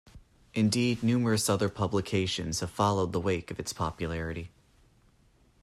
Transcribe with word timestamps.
Indeed, 0.55 1.03
numerous 1.03 1.47
other 1.47 1.69
publications 1.69 2.61
have 2.61 2.71
followed 2.71 3.09
in 3.09 3.11
the 3.11 3.19
wake 3.19 3.51
of 3.51 3.59
its 3.59 3.71
popularity. 3.71 4.49